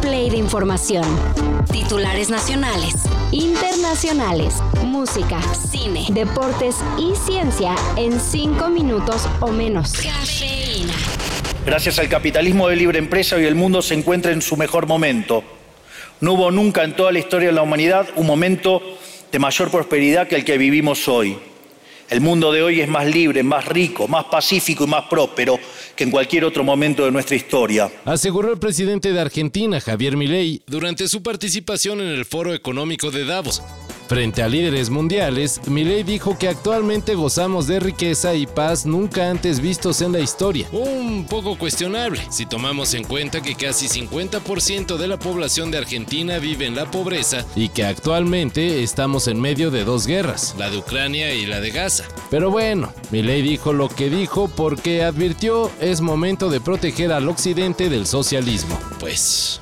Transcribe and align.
play 0.00 0.30
de 0.30 0.36
información. 0.36 1.04
Titulares 1.70 2.30
nacionales, 2.30 2.94
internacionales, 3.32 4.54
música, 4.84 5.40
cine, 5.54 6.06
deportes 6.10 6.76
y 6.98 7.14
ciencia 7.14 7.74
en 7.96 8.20
cinco 8.20 8.68
minutos 8.68 9.28
o 9.40 9.48
menos. 9.48 9.92
Cafeína. 9.92 10.94
Gracias 11.66 11.98
al 11.98 12.08
capitalismo 12.08 12.68
de 12.68 12.76
libre 12.76 12.98
empresa 12.98 13.36
hoy 13.36 13.44
el 13.44 13.54
mundo 13.54 13.82
se 13.82 13.94
encuentra 13.94 14.32
en 14.32 14.42
su 14.42 14.56
mejor 14.56 14.86
momento. 14.86 15.42
No 16.20 16.32
hubo 16.32 16.50
nunca 16.50 16.84
en 16.84 16.96
toda 16.96 17.12
la 17.12 17.18
historia 17.18 17.48
de 17.48 17.54
la 17.54 17.62
humanidad 17.62 18.08
un 18.16 18.26
momento 18.26 18.80
de 19.30 19.38
mayor 19.38 19.70
prosperidad 19.70 20.28
que 20.28 20.36
el 20.36 20.44
que 20.44 20.58
vivimos 20.58 21.06
hoy. 21.08 21.38
El 22.10 22.20
mundo 22.20 22.52
de 22.52 22.62
hoy 22.62 22.80
es 22.80 22.88
más 22.88 23.06
libre, 23.06 23.42
más 23.42 23.66
rico, 23.66 24.08
más 24.08 24.24
pacífico 24.24 24.84
y 24.84 24.86
más 24.86 25.04
próspero 25.04 25.58
que 25.98 26.04
en 26.04 26.12
cualquier 26.12 26.44
otro 26.44 26.62
momento 26.62 27.04
de 27.04 27.10
nuestra 27.10 27.34
historia. 27.34 27.90
Aseguró 28.04 28.52
el 28.52 28.58
presidente 28.60 29.12
de 29.12 29.20
Argentina, 29.20 29.80
Javier 29.80 30.16
Milei, 30.16 30.62
durante 30.68 31.08
su 31.08 31.24
participación 31.24 32.00
en 32.00 32.06
el 32.06 32.24
Foro 32.24 32.54
Económico 32.54 33.10
de 33.10 33.24
Davos. 33.24 33.60
Frente 34.08 34.42
a 34.42 34.48
líderes 34.48 34.88
mundiales, 34.88 35.60
Milei 35.66 36.02
dijo 36.02 36.38
que 36.38 36.48
actualmente 36.48 37.14
gozamos 37.14 37.66
de 37.66 37.78
riqueza 37.78 38.34
y 38.34 38.46
paz 38.46 38.86
nunca 38.86 39.28
antes 39.28 39.60
vistos 39.60 40.00
en 40.00 40.12
la 40.12 40.20
historia. 40.20 40.66
Un 40.72 41.26
poco 41.28 41.58
cuestionable, 41.58 42.22
si 42.30 42.46
tomamos 42.46 42.94
en 42.94 43.04
cuenta 43.04 43.42
que 43.42 43.54
casi 43.54 43.86
50% 43.86 44.96
de 44.96 45.08
la 45.08 45.18
población 45.18 45.70
de 45.70 45.76
Argentina 45.76 46.38
vive 46.38 46.64
en 46.64 46.74
la 46.74 46.90
pobreza 46.90 47.44
y 47.54 47.68
que 47.68 47.84
actualmente 47.84 48.82
estamos 48.82 49.28
en 49.28 49.42
medio 49.42 49.70
de 49.70 49.84
dos 49.84 50.06
guerras, 50.06 50.54
la 50.56 50.70
de 50.70 50.78
Ucrania 50.78 51.34
y 51.34 51.44
la 51.44 51.60
de 51.60 51.70
Gaza. 51.70 52.04
Pero 52.30 52.50
bueno, 52.50 52.94
Milei 53.10 53.42
dijo 53.42 53.74
lo 53.74 53.90
que 53.90 54.08
dijo 54.08 54.48
porque 54.48 55.04
advirtió 55.04 55.70
es 55.82 56.00
momento 56.00 56.48
de 56.48 56.62
proteger 56.62 57.12
al 57.12 57.28
occidente 57.28 57.90
del 57.90 58.06
socialismo. 58.06 58.80
Pues... 59.00 59.60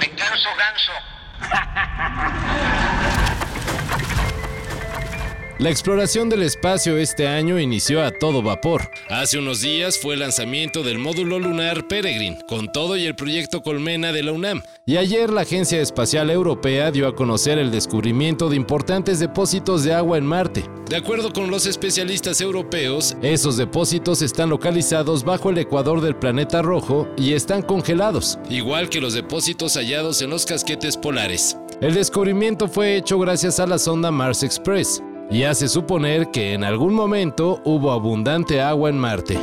Me 0.00 0.10
canso 0.16 0.48
ganso. 0.58 0.92
La 5.60 5.68
exploración 5.68 6.30
del 6.30 6.42
espacio 6.42 6.96
este 6.96 7.28
año 7.28 7.58
inició 7.58 8.02
a 8.02 8.12
todo 8.12 8.40
vapor. 8.40 8.90
Hace 9.10 9.38
unos 9.38 9.60
días 9.60 9.98
fue 9.98 10.14
el 10.14 10.20
lanzamiento 10.20 10.82
del 10.82 10.98
módulo 10.98 11.38
lunar 11.38 11.86
Peregrine, 11.86 12.38
con 12.48 12.72
todo 12.72 12.96
y 12.96 13.04
el 13.04 13.14
proyecto 13.14 13.60
Colmena 13.60 14.10
de 14.10 14.22
la 14.22 14.32
UNAM. 14.32 14.62
Y 14.86 14.96
ayer 14.96 15.28
la 15.28 15.42
Agencia 15.42 15.82
Espacial 15.82 16.30
Europea 16.30 16.90
dio 16.90 17.06
a 17.06 17.14
conocer 17.14 17.58
el 17.58 17.70
descubrimiento 17.70 18.48
de 18.48 18.56
importantes 18.56 19.18
depósitos 19.18 19.84
de 19.84 19.92
agua 19.92 20.16
en 20.16 20.24
Marte. 20.24 20.64
De 20.88 20.96
acuerdo 20.96 21.30
con 21.30 21.50
los 21.50 21.66
especialistas 21.66 22.40
europeos, 22.40 23.14
esos 23.20 23.58
depósitos 23.58 24.22
están 24.22 24.48
localizados 24.48 25.24
bajo 25.24 25.50
el 25.50 25.58
ecuador 25.58 26.00
del 26.00 26.16
planeta 26.16 26.62
rojo 26.62 27.06
y 27.18 27.34
están 27.34 27.60
congelados, 27.60 28.38
igual 28.48 28.88
que 28.88 29.02
los 29.02 29.12
depósitos 29.12 29.74
hallados 29.74 30.22
en 30.22 30.30
los 30.30 30.46
casquetes 30.46 30.96
polares. 30.96 31.58
El 31.82 31.92
descubrimiento 31.92 32.66
fue 32.66 32.96
hecho 32.96 33.18
gracias 33.18 33.60
a 33.60 33.66
la 33.66 33.78
sonda 33.78 34.10
Mars 34.10 34.42
Express, 34.42 35.02
y 35.30 35.44
hace 35.44 35.68
suponer 35.68 36.30
que 36.30 36.54
en 36.54 36.64
algún 36.64 36.94
momento 36.94 37.60
hubo 37.64 37.92
abundante 37.92 38.60
agua 38.60 38.90
en 38.90 38.98
Marte. 38.98 39.38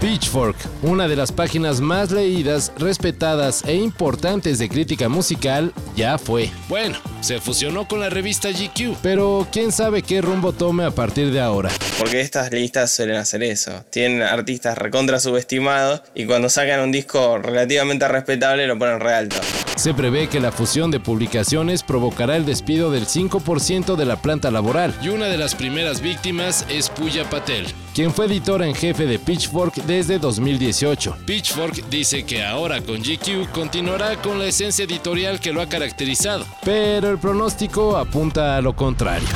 Pitchfork, 0.00 0.56
una 0.82 1.08
de 1.08 1.16
las 1.16 1.32
páginas 1.32 1.80
más 1.80 2.12
leídas, 2.12 2.70
respetadas 2.78 3.64
e 3.66 3.74
importantes 3.74 4.58
de 4.58 4.68
crítica 4.68 5.08
musical, 5.08 5.72
ya 5.96 6.16
fue. 6.16 6.50
Bueno, 6.68 6.96
se 7.22 7.40
fusionó 7.40 7.88
con 7.88 7.98
la 7.98 8.08
revista 8.08 8.50
GQ, 8.50 8.98
pero 9.02 9.48
quién 9.50 9.72
sabe 9.72 10.02
qué 10.02 10.20
rumbo 10.20 10.52
tome 10.52 10.84
a 10.84 10.92
partir 10.92 11.32
de 11.32 11.40
ahora. 11.40 11.70
Porque 11.98 12.20
estas 12.20 12.52
listas 12.52 12.92
suelen 12.92 13.16
hacer 13.16 13.42
eso. 13.42 13.84
Tienen 13.90 14.22
artistas 14.22 14.78
recontra 14.78 15.18
subestimados 15.18 16.02
y 16.14 16.24
cuando 16.26 16.50
sacan 16.50 16.80
un 16.80 16.92
disco 16.92 17.38
relativamente 17.38 18.06
respetable 18.06 18.68
lo 18.68 18.78
ponen 18.78 19.00
re 19.00 19.12
alto. 19.12 19.38
Se 19.76 19.92
prevé 19.92 20.28
que 20.28 20.40
la 20.40 20.52
fusión 20.52 20.90
de 20.90 21.00
publicaciones 21.00 21.82
provocará 21.82 22.36
el 22.38 22.46
despido 22.46 22.90
del 22.90 23.06
5% 23.06 23.94
de 23.94 24.06
la 24.06 24.22
planta 24.22 24.50
laboral, 24.50 24.94
y 25.02 25.10
una 25.10 25.26
de 25.26 25.36
las 25.36 25.54
primeras 25.54 26.00
víctimas 26.00 26.64
es 26.70 26.88
Puya 26.88 27.28
Patel, 27.28 27.66
quien 27.94 28.10
fue 28.10 28.24
editora 28.24 28.66
en 28.66 28.74
jefe 28.74 29.04
de 29.04 29.18
Pitchfork 29.18 29.74
desde 29.84 30.18
2018. 30.18 31.18
Pitchfork 31.26 31.90
dice 31.90 32.24
que 32.24 32.42
ahora 32.42 32.80
con 32.80 33.02
GQ 33.02 33.52
continuará 33.52 34.16
con 34.22 34.38
la 34.38 34.46
esencia 34.46 34.86
editorial 34.86 35.40
que 35.40 35.52
lo 35.52 35.60
ha 35.60 35.68
caracterizado, 35.68 36.46
pero 36.64 37.10
el 37.10 37.18
pronóstico 37.18 37.98
apunta 37.98 38.56
a 38.56 38.62
lo 38.62 38.74
contrario. 38.74 39.28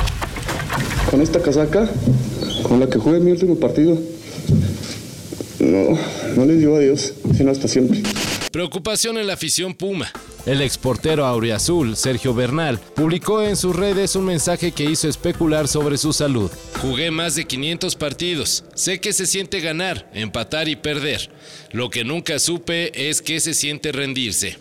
Con 1.11 1.21
esta 1.21 1.39
casaca, 1.39 1.87
con 2.63 2.79
la 2.79 2.89
que 2.89 2.97
jugué 2.97 3.19
mi 3.19 3.29
último 3.29 3.59
partido, 3.59 3.95
no, 5.59 5.99
no 6.35 6.45
les 6.45 6.57
digo 6.57 6.77
adiós, 6.77 7.13
sino 7.37 7.51
hasta 7.51 7.67
siempre. 7.67 8.01
Preocupación 8.51 9.19
en 9.19 9.27
la 9.27 9.33
afición 9.33 9.75
Puma. 9.75 10.11
El 10.45 10.61
exportero 10.61 11.25
auriazul, 11.25 11.95
Sergio 11.95 12.33
Bernal, 12.33 12.79
publicó 12.95 13.43
en 13.43 13.55
sus 13.55 13.75
redes 13.75 14.15
un 14.15 14.25
mensaje 14.25 14.71
que 14.71 14.85
hizo 14.85 15.07
especular 15.07 15.67
sobre 15.67 15.99
su 15.99 16.13
salud. 16.13 16.49
Jugué 16.81 17.11
más 17.11 17.35
de 17.35 17.45
500 17.45 17.95
partidos. 17.95 18.63
Sé 18.73 18.99
que 18.99 19.13
se 19.13 19.27
siente 19.27 19.59
ganar, 19.59 20.09
empatar 20.15 20.67
y 20.67 20.75
perder. 20.75 21.29
Lo 21.71 21.91
que 21.91 22.03
nunca 22.03 22.39
supe 22.39 23.09
es 23.09 23.21
que 23.21 23.39
se 23.39 23.53
siente 23.53 23.91
rendirse. 23.91 24.57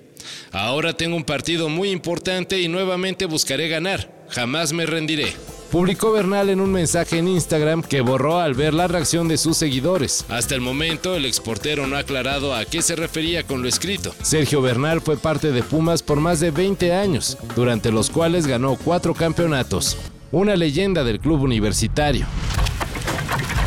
Ahora 0.52 0.92
tengo 0.92 1.16
un 1.16 1.24
partido 1.24 1.70
muy 1.70 1.90
importante 1.90 2.60
y 2.60 2.68
nuevamente 2.68 3.24
buscaré 3.24 3.68
ganar. 3.68 4.26
Jamás 4.28 4.74
me 4.74 4.84
rendiré. 4.84 5.32
Publicó 5.70 6.10
Bernal 6.10 6.50
en 6.50 6.60
un 6.60 6.72
mensaje 6.72 7.18
en 7.18 7.28
Instagram 7.28 7.82
que 7.82 8.00
borró 8.00 8.40
al 8.40 8.54
ver 8.54 8.74
la 8.74 8.88
reacción 8.88 9.28
de 9.28 9.36
sus 9.36 9.56
seguidores. 9.56 10.24
Hasta 10.28 10.56
el 10.56 10.60
momento, 10.60 11.14
el 11.14 11.24
exportero 11.24 11.86
no 11.86 11.94
ha 11.94 12.00
aclarado 12.00 12.56
a 12.56 12.64
qué 12.64 12.82
se 12.82 12.96
refería 12.96 13.46
con 13.46 13.62
lo 13.62 13.68
escrito. 13.68 14.12
Sergio 14.20 14.62
Bernal 14.62 15.00
fue 15.00 15.16
parte 15.16 15.52
de 15.52 15.62
Pumas 15.62 16.02
por 16.02 16.18
más 16.18 16.40
de 16.40 16.50
20 16.50 16.92
años, 16.92 17.38
durante 17.54 17.92
los 17.92 18.10
cuales 18.10 18.48
ganó 18.48 18.76
cuatro 18.84 19.14
campeonatos. 19.14 19.96
Una 20.32 20.56
leyenda 20.56 21.04
del 21.04 21.20
club 21.20 21.42
universitario. 21.42 22.26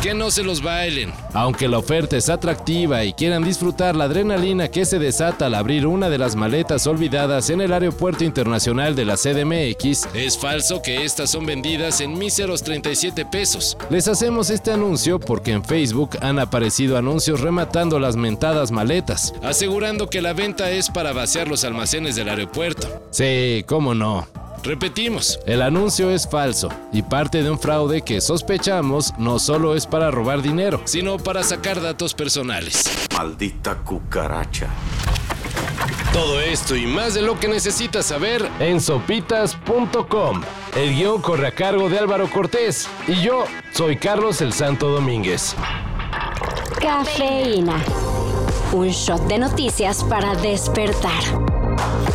Que 0.04 0.12
no 0.12 0.30
se 0.30 0.42
los 0.42 0.62
bailen. 0.62 1.14
Aunque 1.32 1.66
la 1.66 1.78
oferta 1.78 2.18
es 2.18 2.28
atractiva 2.28 3.04
y 3.04 3.14
quieran 3.14 3.42
disfrutar 3.42 3.96
la 3.96 4.04
adrenalina 4.04 4.68
que 4.68 4.84
se 4.84 4.98
desata 4.98 5.46
al 5.46 5.54
abrir 5.54 5.86
una 5.86 6.10
de 6.10 6.18
las 6.18 6.36
maletas 6.36 6.86
olvidadas 6.86 7.48
en 7.48 7.62
el 7.62 7.72
Aeropuerto 7.72 8.22
Internacional 8.22 8.94
de 8.94 9.06
la 9.06 9.16
CDMX, 9.16 10.08
es 10.12 10.36
falso 10.36 10.82
que 10.82 11.06
estas 11.06 11.30
son 11.30 11.46
vendidas 11.46 12.02
en 12.02 12.18
míseros 12.18 12.62
37 12.62 13.24
pesos. 13.24 13.78
Les 13.88 14.06
hacemos 14.06 14.50
este 14.50 14.72
anuncio 14.72 15.18
porque 15.18 15.52
en 15.52 15.64
Facebook 15.64 16.18
han 16.20 16.38
aparecido 16.38 16.98
anuncios 16.98 17.40
rematando 17.40 17.98
las 17.98 18.14
mentadas 18.14 18.72
maletas, 18.72 19.32
asegurando 19.42 20.10
que 20.10 20.20
la 20.20 20.34
venta 20.34 20.70
es 20.70 20.90
para 20.90 21.14
vaciar 21.14 21.48
los 21.48 21.64
almacenes 21.64 22.14
del 22.14 22.28
aeropuerto. 22.28 22.88
Sí, 23.10 23.64
cómo 23.66 23.94
no. 23.94 24.33
Repetimos, 24.64 25.38
el 25.44 25.60
anuncio 25.60 26.08
es 26.08 26.26
falso 26.26 26.70
y 26.90 27.02
parte 27.02 27.42
de 27.42 27.50
un 27.50 27.58
fraude 27.58 28.00
que 28.00 28.22
sospechamos 28.22 29.12
no 29.18 29.38
solo 29.38 29.76
es 29.76 29.86
para 29.86 30.10
robar 30.10 30.40
dinero, 30.40 30.80
sino 30.86 31.18
para 31.18 31.42
sacar 31.42 31.82
datos 31.82 32.14
personales. 32.14 32.84
Maldita 33.14 33.76
cucaracha. 33.76 34.68
Todo 36.14 36.40
esto 36.40 36.76
y 36.76 36.86
más 36.86 37.12
de 37.12 37.20
lo 37.20 37.38
que 37.38 37.46
necesitas 37.46 38.06
saber 38.06 38.48
en 38.58 38.80
sopitas.com. 38.80 40.42
El 40.74 40.94
guion 40.94 41.20
corre 41.20 41.48
a 41.48 41.52
cargo 41.52 41.90
de 41.90 41.98
Álvaro 41.98 42.30
Cortés 42.30 42.88
y 43.06 43.20
yo 43.20 43.44
soy 43.70 43.98
Carlos 43.98 44.40
el 44.40 44.54
Santo 44.54 44.88
Domínguez. 44.88 45.54
Cafeína. 46.80 47.76
Un 48.72 48.88
shot 48.88 49.26
de 49.26 49.38
noticias 49.38 50.02
para 50.04 50.34
despertar. 50.36 51.63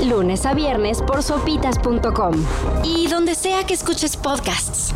Lunes 0.06 0.46
a 0.46 0.54
viernes 0.54 1.02
por 1.02 1.24
sopitas.com. 1.24 2.36
Y 2.84 3.08
donde 3.08 3.36
sea 3.36 3.66
que 3.66 3.74
escuches 3.74 4.18
podcasts. 4.18 4.94